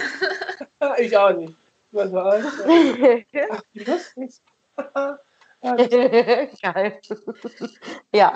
[0.99, 1.55] ich auch nicht.
[1.93, 2.47] Was war das?
[2.47, 4.41] Ach, wie lustig.
[6.63, 7.01] Geil.
[8.13, 8.33] Ja.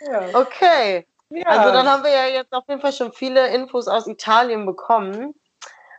[0.00, 0.28] ja.
[0.34, 1.06] Okay.
[1.34, 1.46] Ja.
[1.46, 5.34] Also dann haben wir ja jetzt auf jeden Fall schon viele Infos aus Italien bekommen.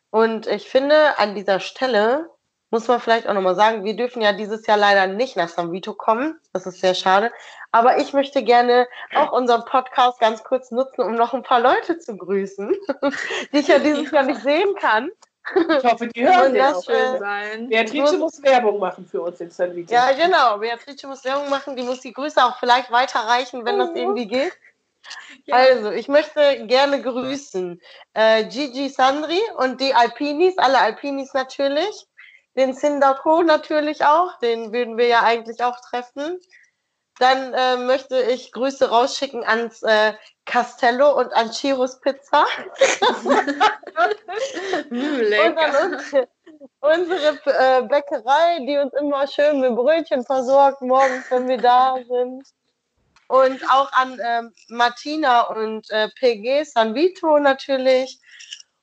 [0.10, 2.30] Und ich finde, an dieser Stelle
[2.72, 5.72] muss man vielleicht auch nochmal sagen, wir dürfen ja dieses Jahr leider nicht nach San
[5.72, 6.40] Vito kommen.
[6.54, 7.32] Das ist sehr schade.
[7.72, 12.00] Aber ich möchte gerne auch unseren Podcast ganz kurz nutzen, um noch ein paar Leute
[12.00, 12.74] zu grüßen,
[13.54, 15.10] die ich ja dieses Jahr nicht sehen kann.
[15.54, 16.90] Ich hoffe, die hören Und das auch.
[16.90, 17.70] Äh, sein.
[17.70, 19.94] Beatrice muss Werbung machen für uns in San Vito.
[19.94, 20.58] Ja, genau.
[20.58, 21.76] Beatrice muss Werbung machen.
[21.76, 24.54] Die muss die Grüße auch vielleicht weiterreichen, wenn das irgendwie geht.
[25.46, 25.56] Ja.
[25.58, 27.80] Also, ich möchte gerne grüßen
[28.14, 32.08] äh, Gigi Sandri und die Alpinis, alle Alpinis natürlich.
[32.56, 36.40] Den Sindako natürlich auch, den würden wir ja eigentlich auch treffen.
[37.20, 40.14] Dann äh, möchte ich Grüße rausschicken ans äh,
[40.46, 42.46] Castello und an Chiros Pizza.
[44.90, 46.28] mm, und an unsere,
[46.82, 52.46] unsere äh, Bäckerei, die uns immer schön mit Brötchen versorgt, morgens, wenn wir da sind.
[53.28, 58.20] Und auch an ähm, Martina und äh, PG San Vito natürlich.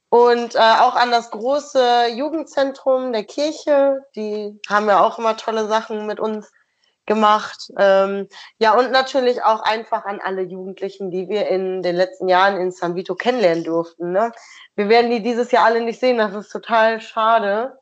[0.08, 4.00] Und äh, auch an das große Jugendzentrum der Kirche.
[4.14, 6.50] Die haben ja auch immer tolle Sachen mit uns
[7.06, 7.70] gemacht.
[7.78, 8.28] Ähm,
[8.58, 12.72] ja, und natürlich auch einfach an alle Jugendlichen, die wir in den letzten Jahren in
[12.72, 14.12] San Vito kennenlernen durften.
[14.12, 14.32] Ne?
[14.76, 17.78] Wir werden die dieses Jahr alle nicht sehen, das ist total schade.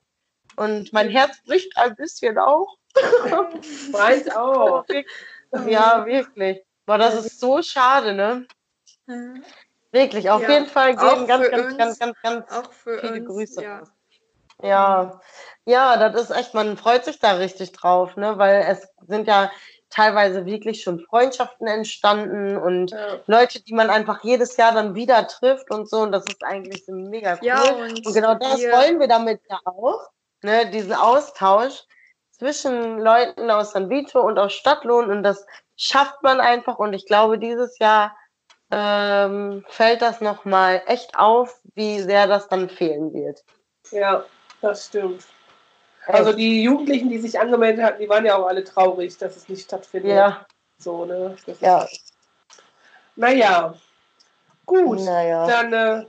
[0.57, 2.77] Und mein Herz bricht ein bisschen auch.
[3.93, 4.85] Meins auch.
[5.67, 6.63] ja, wirklich.
[6.87, 8.47] Boah, das ist so schade, ne?
[9.07, 9.45] Mhm.
[9.93, 13.27] Wirklich, auf ja, jeden Fall gehen ganz, ganz, uns, ganz, ganz, ganz, ganz viele uns,
[13.27, 13.63] Grüße.
[13.63, 13.83] Ja.
[14.63, 15.21] ja,
[15.65, 18.39] ja, das ist echt, man freut sich da richtig drauf, ne?
[18.39, 19.51] Weil es sind ja
[19.91, 23.19] teilweise wirklich schon Freundschaften entstanden und ja.
[23.27, 25.99] Leute, die man einfach jedes Jahr dann wieder trifft und so.
[26.03, 27.47] Und das ist eigentlich mega cool.
[27.47, 30.09] Ja, und, und genau das wollen wir damit ja auch,
[30.43, 30.71] ne?
[30.71, 31.85] Diesen Austausch
[32.41, 36.79] zwischen Leuten aus San Vito und aus Stadtlohn und das schafft man einfach.
[36.79, 38.17] Und ich glaube, dieses Jahr
[38.71, 43.45] ähm, fällt das nochmal echt auf, wie sehr das dann fehlen wird.
[43.91, 44.25] Ja,
[44.63, 45.25] das stimmt.
[46.07, 49.49] Also die Jugendlichen, die sich angemeldet hatten, die waren ja auch alle traurig, dass es
[49.51, 50.13] nicht stattfindet.
[50.13, 50.47] Ja.
[50.79, 51.37] So, ne?
[51.45, 51.87] Das ja.
[53.17, 53.75] Naja.
[54.65, 55.01] Gut.
[55.01, 55.47] Naja.
[55.47, 56.07] Dann äh,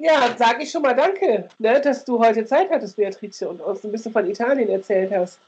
[0.00, 3.84] ja, sage ich schon mal danke, ne, dass du heute Zeit hattest, Beatrice, und uns
[3.84, 5.38] ein bisschen von Italien erzählt hast.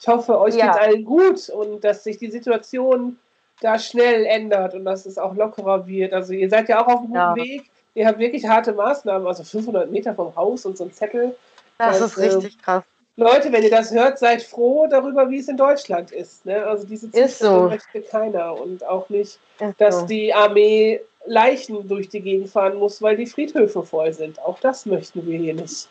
[0.00, 0.72] Ich hoffe, euch ja.
[0.72, 3.18] geht allen gut und dass sich die Situation
[3.60, 6.12] da schnell ändert und dass es auch lockerer wird.
[6.12, 7.34] Also ihr seid ja auch auf einem ja.
[7.34, 7.70] guten Weg.
[7.94, 11.34] Ihr habt wirklich harte Maßnahmen, also 500 Meter vom Haus und so ein Zettel.
[11.78, 12.84] Das, das ist richtig äh, krass.
[13.16, 16.46] Leute, wenn ihr das hört, seid froh darüber, wie es in Deutschland ist.
[16.46, 16.64] Ne?
[16.64, 17.68] Also diese Zustände so.
[17.68, 20.06] möchte keiner und auch nicht, ist dass so.
[20.06, 24.40] die Armee Leichen durch die Gegend fahren muss, weil die Friedhöfe voll sind.
[24.40, 25.88] Auch das möchten wir hier nicht.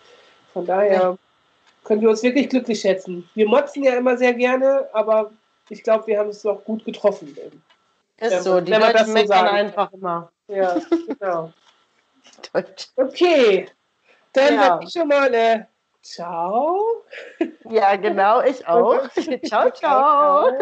[0.53, 1.17] Von daher
[1.83, 3.29] können wir uns wirklich glücklich schätzen.
[3.33, 5.31] Wir motzen ja immer sehr gerne, aber
[5.69, 7.35] ich glaube, wir haben es doch gut getroffen.
[8.17, 10.31] Ist wenn, so, die wenn Leute meckern so einfach immer.
[10.47, 11.53] Ja, genau.
[12.95, 13.67] okay,
[14.33, 14.63] dann ja.
[14.63, 15.63] sag ich schon mal äh,
[16.01, 17.03] Ciao.
[17.69, 19.09] Ja, genau, ich auch.
[19.45, 20.57] ciao, ciao.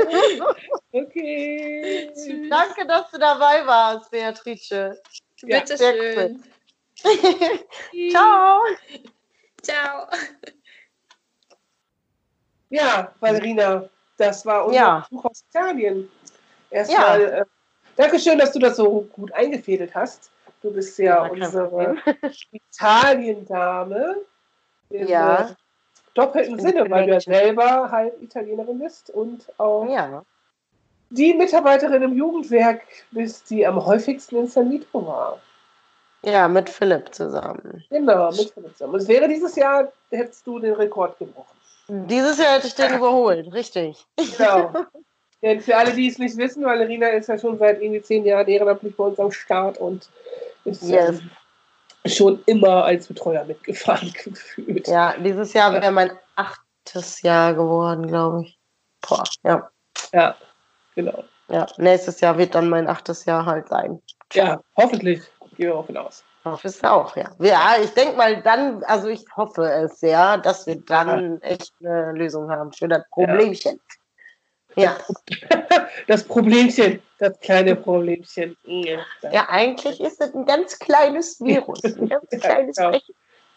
[0.92, 2.12] Okay.
[2.50, 5.00] Danke, dass du dabei warst, Beatrice.
[5.42, 6.44] Ja, Bitte schön.
[8.12, 8.62] ciao.
[9.62, 10.08] Ciao.
[12.70, 15.08] Ja, Valerina, das war unser ja.
[15.10, 16.10] Besuch aus Italien.
[16.70, 17.28] Erstmal, ja.
[17.28, 17.46] äh,
[17.96, 20.32] Dankeschön, dass du das so gut eingefädelt hast.
[20.62, 21.98] Du bist ja, ja unsere
[22.52, 24.18] Italien-Dame.
[24.90, 25.56] Ja.
[26.14, 30.24] Doppelten Sinne, weil du ja selber halt Italienerin bist und auch ja.
[31.10, 35.40] die Mitarbeiterin im Jugendwerk bist, die am häufigsten in San Vito war.
[36.24, 37.84] Ja, mit Philipp zusammen.
[37.90, 38.96] Genau, mit Philipp zusammen.
[38.96, 41.58] Es wäre dieses Jahr, hättest du den Rekord gebrochen.
[41.88, 44.06] Dieses Jahr hätte ich den überholt, richtig.
[44.38, 44.74] Genau.
[45.42, 48.48] Denn für alle, die es nicht wissen, Valerina ist ja schon seit irgendwie zehn Jahren
[48.48, 50.10] ehrenamtlich bei uns am Start und
[50.64, 51.20] ist yes.
[52.06, 54.88] Schon immer als Betreuer mitgefahren gefühlt.
[54.88, 58.60] Ja, dieses Jahr wäre mein achtes Jahr geworden, glaube ich.
[59.08, 59.70] Boah, ja.
[60.14, 60.36] Ja,
[60.96, 61.24] genau.
[61.48, 64.02] Ja, nächstes Jahr wird dann mein achtes Jahr halt sein.
[64.34, 65.22] Ja, hoffentlich.
[65.58, 66.24] Gehen wir davon aus.
[66.44, 67.32] Hoffe es auch, ja.
[67.40, 72.12] Ja, ich denke mal dann, also ich hoffe es sehr, dass wir dann echt eine
[72.12, 73.76] Lösung haben für das Problemchen.
[73.76, 73.96] Ja.
[76.08, 78.56] Das Problemchen, das kleine Problemchen.
[78.66, 81.84] Ja, eigentlich ist es ein ganz kleines Virus.
[81.84, 83.02] Ein ganz kleines ja, genau.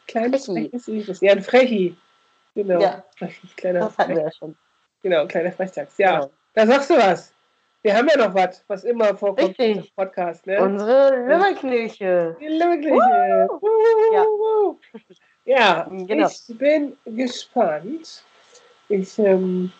[0.06, 1.20] Kleines freches Virus.
[1.20, 1.96] Ja, ein Frechi.
[2.54, 2.80] Genau.
[2.80, 3.04] Ja,
[3.56, 4.56] kleiner das hatten wir ja schon.
[5.02, 5.98] Genau, ein kleiner Frechtags.
[5.98, 6.30] Ja, genau.
[6.54, 7.32] da sagst du was.
[7.82, 10.46] Wir haben ja noch was, was immer vorkommt im Podcast.
[10.46, 10.60] Ne?
[10.60, 12.36] Unsere Limmerknilche.
[12.40, 13.48] Die Limmerknilche.
[14.12, 14.26] Ja.
[15.44, 16.26] ja, genau.
[16.26, 18.24] ich bin gespannt.
[18.88, 19.70] Ich, ähm,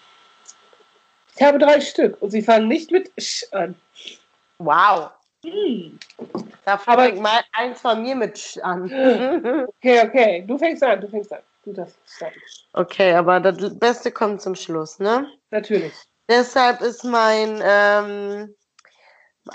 [1.39, 3.75] ich habe drei Stück und sie fangen nicht mit Sch an.
[4.59, 5.11] Wow.
[5.45, 5.99] Hm.
[6.65, 8.85] Da fängt mal eins von mir mit Sch an.
[9.79, 10.45] okay, okay.
[10.47, 11.41] Du fängst an, du fängst an.
[11.65, 12.41] Du darfst starten.
[12.73, 15.29] Okay, aber das Beste kommt zum Schluss, ne?
[15.51, 15.93] Natürlich.
[16.29, 18.55] Deshalb ist mein, ähm,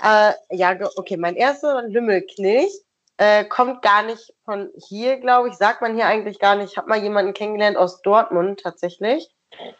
[0.02, 2.72] äh, ja, okay, mein erster Lümmelknilch
[3.18, 5.54] äh, kommt gar nicht von hier, glaube ich.
[5.54, 6.72] Sagt man hier eigentlich gar nicht.
[6.72, 9.28] Ich habe mal jemanden kennengelernt aus Dortmund tatsächlich.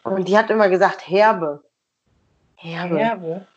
[0.03, 1.64] Und die hat immer gesagt, Herbe.
[2.55, 2.97] Herbe.
[2.97, 3.47] Herbe?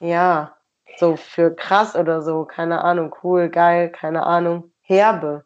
[0.00, 0.56] Ja.
[0.98, 4.70] So für krass oder so, keine Ahnung, cool, geil, keine Ahnung.
[4.82, 5.44] Herbe.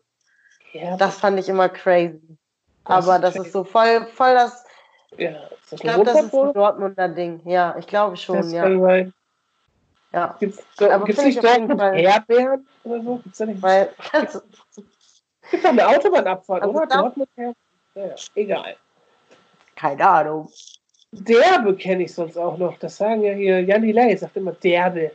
[0.73, 0.97] Herbe.
[0.99, 2.21] Das fand ich immer crazy.
[2.85, 3.47] Das Aber das crazy.
[3.47, 4.65] ist so voll, voll das.
[5.17, 7.41] Ja, ist das ich glaube, das ist ein Dortmunder Ding.
[7.45, 8.63] Ja, ich glaube schon, das ja.
[8.65, 9.15] Kann sein.
[10.13, 10.37] Ja.
[10.41, 13.17] Gibt es nicht Dortmund Herbeeren oder so?
[13.19, 13.63] Gibt's da nicht?
[13.63, 14.41] Weil, also,
[15.51, 16.87] gibt doch eine Autobahnabfahrt, also oder?
[16.87, 17.29] Dortmund
[17.95, 18.77] ja, egal.
[19.75, 20.51] Keine Ahnung.
[21.13, 22.79] Derbe kenne ich sonst auch noch.
[22.79, 25.13] Das sagen ja hier, Jan Delay sagt immer Derbe.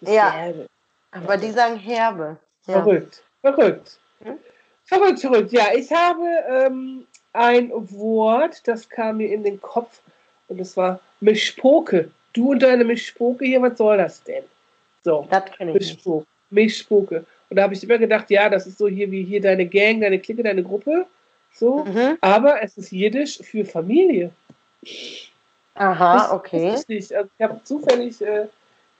[0.00, 0.30] Ja.
[0.30, 0.66] Derbe.
[1.10, 2.36] Aber die sagen Herbe.
[2.66, 2.82] Ja.
[2.82, 3.22] Verrückt.
[3.40, 3.98] Verrückt.
[4.24, 4.38] Hm?
[4.84, 5.52] Verrückt, verrückt.
[5.52, 10.00] Ja, ich habe ähm, ein Wort, das kam mir in den Kopf
[10.48, 12.10] und das war Mischpoke.
[12.32, 14.44] Du und deine Mischpoke hier, was soll das denn?
[15.02, 16.26] So, das kenne ich Mischpoke.
[16.50, 17.24] Mischpoke.
[17.50, 20.00] Und da habe ich immer gedacht, ja, das ist so hier wie hier deine Gang,
[20.00, 21.06] deine Clique, deine Gruppe.
[21.54, 22.16] So, mhm.
[22.20, 24.30] aber es ist Jiddisch für Familie.
[25.74, 26.72] Aha, okay.
[26.72, 27.12] Das nicht.
[27.12, 28.46] Also ich habe zufällig äh,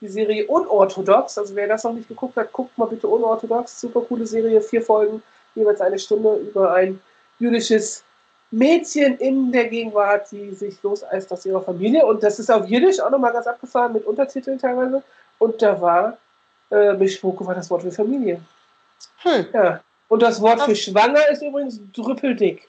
[0.01, 4.01] die Serie Unorthodox, also wer das noch nicht geguckt hat, guckt mal bitte Unorthodox, super
[4.01, 5.21] coole Serie, vier Folgen,
[5.55, 6.99] jeweils eine Stunde über ein
[7.39, 8.03] jüdisches
[8.51, 12.05] Mädchen in der Gegenwart, die sich loseist aus ihrer Familie.
[12.05, 15.01] Und das ist auf Jiddisch auch nochmal ganz abgefahren mit Untertiteln teilweise.
[15.39, 16.17] Und da war,
[16.69, 18.39] äh, Mischwoke war das Wort für Familie.
[19.17, 19.45] Hm.
[19.53, 19.79] Ja.
[20.07, 22.67] Und das Wort für schwanger ist übrigens drüppeldick.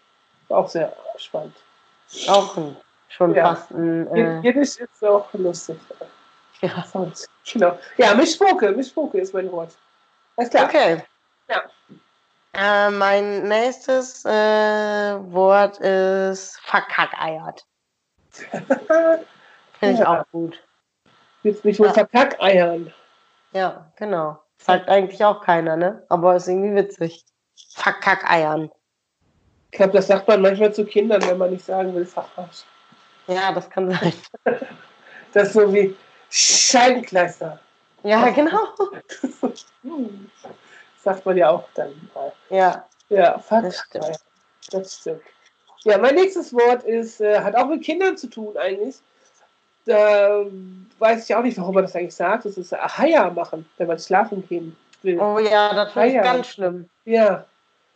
[0.49, 1.55] Auch sehr spannend.
[2.29, 2.77] Auch ein
[3.15, 3.55] schon ja.
[3.55, 4.09] fast ein.
[4.15, 4.41] Äh...
[4.41, 5.79] Jiddisch ist auch lustig.
[6.61, 6.85] Ja.
[6.85, 7.29] Sonst.
[7.53, 7.79] Genau.
[7.97, 8.73] Ja, Mischpoke.
[8.73, 9.77] Mischpoke ist mein Wort.
[10.37, 10.65] Alles klar.
[10.65, 11.03] Okay.
[11.49, 11.63] Ja.
[12.55, 17.67] Äh, mein nächstes äh, Wort ist verkackeiert.
[18.31, 20.21] Finde ich ja.
[20.21, 20.63] auch gut.
[21.43, 21.93] Willst mich wohl ja.
[21.93, 22.93] verkackeiern?
[23.53, 24.39] Ja, genau.
[24.57, 26.05] Sagt eigentlich auch keiner, ne?
[26.09, 27.25] Aber ist irgendwie witzig.
[27.75, 28.71] Verkackeiern.
[29.71, 32.65] Ich glaube, das sagt man manchmal zu Kindern, wenn man nicht sagen will, Facharsch.
[33.27, 34.13] Ja, das kann sein.
[35.33, 35.97] Das ist so wie
[36.31, 37.59] Scheibenkleister.
[38.03, 38.69] Ja, genau.
[41.03, 42.33] sagt man ja auch dann mal.
[42.51, 42.85] Ja.
[43.09, 43.63] Ja, fuck.
[43.63, 44.21] Das stimmt.
[44.71, 45.23] Das stimmt.
[45.85, 48.97] Ja, mein nächstes Wort ist, äh, hat auch mit Kindern zu tun eigentlich.
[49.85, 50.47] Da
[50.99, 52.47] weiß ich auch nicht, warum man das eigentlich sagt.
[52.47, 55.21] Das ist Haja machen, wenn man schlafen gehen will.
[55.21, 56.89] Oh ja, das finde ich ganz schlimm.
[57.05, 57.45] Ja.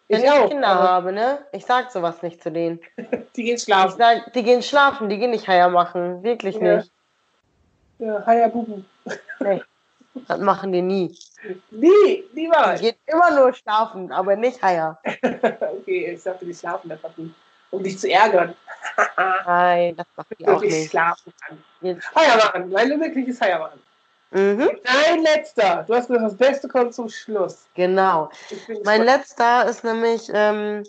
[0.08, 1.38] Wenn ich, ich auch, Kinder habe, ne?
[1.52, 2.80] Ich sag sowas nicht zu denen.
[3.36, 3.90] die gehen schlafen.
[3.90, 6.22] Ich sag, die gehen schlafen, die gehen nicht Haier machen.
[6.22, 6.76] Wirklich ja.
[6.76, 6.92] nicht.
[7.98, 8.82] Ja, Haier Bubu.
[9.40, 9.62] Nee.
[10.26, 11.16] Das machen die nie.
[11.70, 12.80] Nie, niemals.
[12.80, 14.98] Die gehen immer nur schlafen, aber nicht Haier.
[15.04, 17.32] okay, ich sagte, die schlafen einfach nie.
[17.70, 18.54] Um dich zu ärgern.
[19.46, 20.90] Nein, das macht die auch nicht.
[20.90, 22.02] schlafen kann.
[22.14, 23.80] Haier machen, mein wirkliches Haier machen.
[24.30, 24.70] Mhm.
[24.84, 25.84] Dein letzter.
[25.86, 27.66] Du hast gesagt, das Beste kommt zum Schluss.
[27.74, 28.30] Genau.
[28.84, 30.82] Mein letzter ist nämlich, ähm,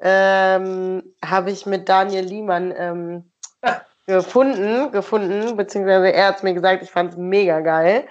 [0.00, 3.30] ähm, habe ich mit Daniel Liemann ähm,
[4.06, 8.08] gefunden, gefunden, beziehungsweise er hat mir gesagt, ich fand es mega geil.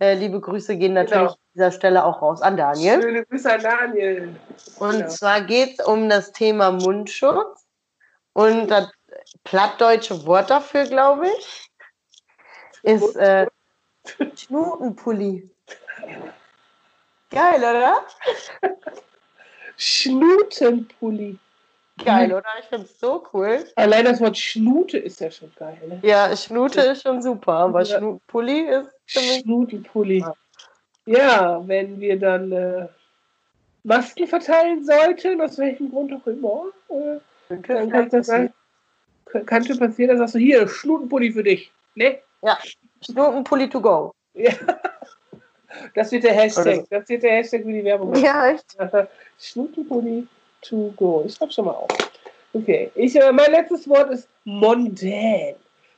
[0.00, 1.32] Äh, liebe Grüße gehen natürlich genau.
[1.32, 3.02] an dieser Stelle auch raus an Daniel.
[3.02, 4.36] Schöne Grüße an Daniel.
[4.78, 5.08] Und genau.
[5.08, 7.66] zwar geht es um das Thema Mundschutz
[8.32, 8.90] und das
[9.44, 11.70] plattdeutsche Wort dafür, glaube ich,
[12.82, 13.46] ist äh,
[14.36, 15.48] Schnutenpulli.
[17.30, 18.06] Geil, oder?
[19.76, 21.38] Schnutenpulli.
[22.04, 22.44] Geil, oder?
[22.60, 23.64] Ich finde es so cool.
[23.76, 25.78] Allein das Wort Schnute ist ja schon geil.
[25.86, 26.00] Ne?
[26.02, 27.98] Ja, Schnute ist schon super, aber ja.
[27.98, 28.90] Schnutenpulli ist.
[29.06, 30.24] Schnutenpulli.
[31.06, 32.88] Ja, wenn wir dann äh,
[33.84, 38.52] Masken verteilen sollten, aus welchem Grund auch immer, äh, dann kann das sein,
[39.32, 41.72] schon passieren, dass sagst du hier, Schnutenpulli für dich.
[41.94, 42.20] Ne?
[42.42, 42.58] Ja,
[43.04, 44.12] Schnutenpulli to go.
[44.34, 44.52] Ja.
[45.94, 46.84] Das wird der Hashtag.
[46.90, 48.14] Das wird der Hashtag für die Werbung.
[48.14, 48.76] Ja, echt.
[49.38, 50.26] Schnutenpulli
[50.62, 51.24] to go.
[51.26, 51.88] Ich schreibe schon mal auf.
[52.54, 52.90] Okay.
[52.94, 55.54] Ich, äh, mein letztes Wort ist mondän.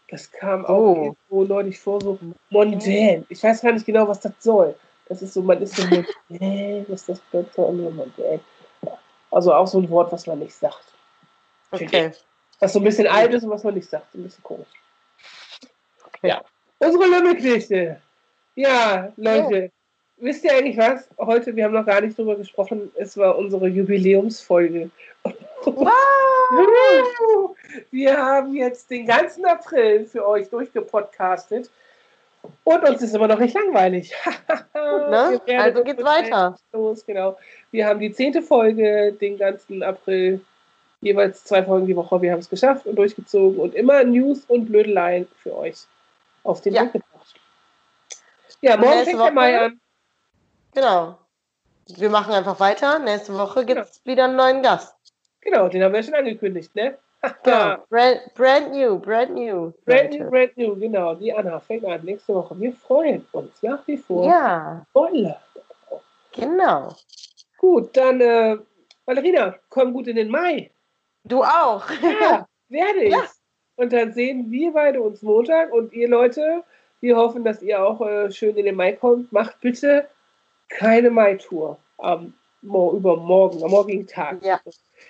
[0.09, 0.95] Das kam auch oh.
[0.97, 2.19] irgendwo neulich vor, so
[2.51, 3.27] mondän.
[3.29, 4.75] Ich weiß gar nicht genau, was das soll.
[5.09, 8.41] Das ist so, man ist so mondän, was das bedeutet, mondän.
[9.31, 10.95] Also auch so ein Wort, was man nicht sagt.
[11.73, 12.13] Okay.
[12.61, 14.15] Was so ein bisschen alt ist und was man nicht sagt.
[14.15, 14.69] Ein bisschen komisch.
[16.07, 16.29] Okay.
[16.29, 16.43] Ja.
[16.85, 18.01] Unsere Lümmelkiste.
[18.57, 19.71] Ja, Leute.
[19.71, 20.25] Oh.
[20.25, 21.09] Wisst ihr eigentlich was?
[21.19, 24.91] Heute, wir haben noch gar nicht drüber gesprochen, es war unsere Jubiläumsfolge.
[25.65, 27.57] Wow.
[27.91, 31.71] Wir haben jetzt den ganzen April für euch durchgepodcastet
[32.63, 34.13] und uns ist immer noch nicht langweilig.
[34.75, 35.41] ne?
[35.59, 36.57] Also geht's weiter.
[36.73, 37.39] Los, genau.
[37.71, 40.41] Wir haben die zehnte Folge den ganzen April,
[41.01, 42.21] jeweils zwei Folgen die Woche.
[42.23, 45.87] Wir haben es geschafft und durchgezogen und immer News und Blödeleien für euch
[46.45, 46.83] auf den ja.
[46.83, 47.35] Weg gebracht.
[48.61, 49.81] Ja, morgen fängt der Mai an.
[50.73, 51.19] Genau.
[51.87, 52.99] Wir machen einfach weiter.
[52.99, 54.13] Nächste Woche gibt es genau.
[54.13, 54.95] wieder einen neuen Gast.
[55.41, 56.97] Genau, den haben wir schon angekündigt, ne?
[57.45, 59.73] ja, brand, brand new, brand new.
[59.85, 61.15] Brand new, brand new, genau.
[61.15, 62.59] Die Anna fängt an nächste Woche.
[62.59, 64.27] Wir freuen uns nach wie vor.
[64.27, 64.87] Ja.
[64.93, 65.41] Voller.
[66.33, 66.95] Genau.
[67.59, 68.57] Gut, dann, äh,
[69.05, 70.71] Valerina, komm gut in den Mai.
[71.25, 71.85] Du auch.
[72.03, 73.13] Ja, werde ich.
[73.13, 73.25] Ja.
[73.77, 76.63] Und dann sehen wir beide uns Montag und ihr Leute,
[77.01, 79.33] wir hoffen, dass ihr auch äh, schön in den Mai kommt.
[79.33, 80.07] Macht bitte
[80.69, 84.43] keine Mai-Tour am übermorgen, am morgigen Tag.
[84.43, 84.59] Ja.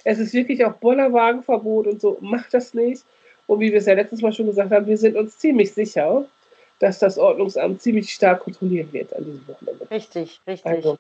[0.03, 2.19] Es ist wirklich auch Bollerwagenverbot und so.
[2.21, 3.05] Macht das nicht.
[3.47, 6.25] Und wie wir es ja letztes Mal schon gesagt haben, wir sind uns ziemlich sicher,
[6.81, 9.89] dass das Ordnungsamt ziemlich stark kontrolliert wird an diesem Wochenende.
[9.91, 10.67] Richtig, richtig.
[10.67, 10.99] Also,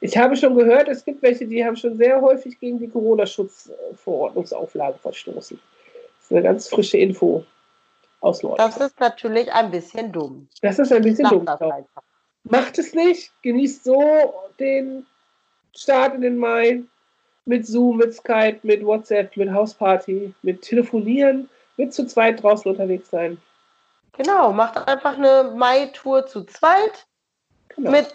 [0.00, 5.00] ich habe schon gehört, es gibt welche, die haben schon sehr häufig gegen die Corona-Schutzverordnungsauflagen
[5.00, 5.58] verstoßen.
[6.22, 7.44] Das ist eine ganz frische Info
[8.20, 8.58] aus Norden.
[8.58, 10.48] Das ist natürlich ein bisschen dumm.
[10.62, 11.46] Das ist ein bisschen dumm.
[12.44, 15.06] Macht es nicht, genießt so den
[15.74, 16.82] Start in den Mai
[17.44, 23.10] mit Zoom, mit Skype, mit WhatsApp, mit Hausparty, mit Telefonieren, mit zu zweit draußen unterwegs
[23.10, 23.40] sein.
[24.12, 27.06] Genau, macht einfach eine Mai-Tour zu zweit
[27.68, 27.90] genau.
[27.90, 28.12] mit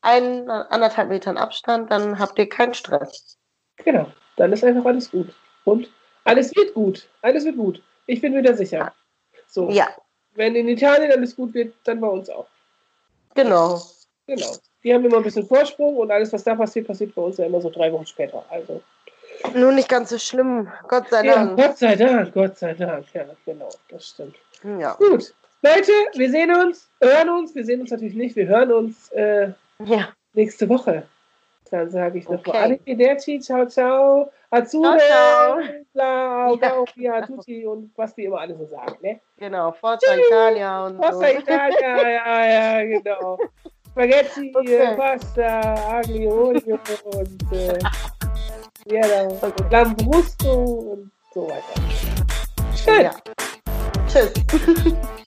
[0.00, 3.38] ein, anderthalb Metern Abstand, dann habt ihr keinen Stress.
[3.76, 5.28] Genau, dann ist einfach alles gut.
[5.64, 5.88] Und
[6.24, 7.06] alles wird gut.
[7.22, 7.82] Alles wird gut.
[8.06, 8.92] Ich bin wieder sicher.
[9.46, 9.70] So.
[9.70, 9.88] Ja.
[10.34, 12.46] Wenn in Italien alles gut wird, dann bei uns auch.
[13.34, 13.80] Genau.
[14.26, 14.56] Genau.
[14.82, 17.46] Die haben immer ein bisschen Vorsprung und alles, was da passiert, passiert bei uns ja
[17.46, 18.44] immer so drei Wochen später.
[18.50, 18.82] Also.
[19.54, 21.58] Nur nicht ganz so schlimm, Gott sei Dank.
[21.58, 23.06] Ja, Gott sei Dank, Gott sei Dank.
[23.12, 24.36] Ja, genau, das stimmt.
[24.78, 24.94] Ja.
[24.94, 25.34] Gut.
[25.62, 27.54] Leute, wir sehen uns, hören uns.
[27.54, 29.08] Wir sehen uns natürlich nicht, wir hören uns.
[29.10, 29.52] Äh,
[29.84, 30.08] ja.
[30.34, 31.06] Nächste Woche.
[31.74, 32.58] Dann sage ich nochmal okay.
[32.58, 35.56] Arrivederci, ciao, ciao, Azure, ciao,
[35.92, 39.20] bla, bla, ja, tutti und was die immer alle so sagen, ne?
[39.38, 41.24] Genau, Forza Italia und Forza so.
[41.24, 43.38] Italia, ja, ja, genau.
[43.90, 44.94] Spaghetti, okay.
[44.96, 47.78] Pasta, Aglio Olio und äh,
[48.86, 49.64] ja, okay.
[49.68, 51.82] Lambrusco und so weiter.
[52.76, 53.02] Schön.
[53.02, 53.14] Ja.
[54.06, 54.32] Tschüss.